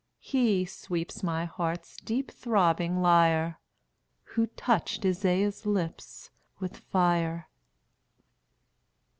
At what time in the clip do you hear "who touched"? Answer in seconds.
4.33-5.05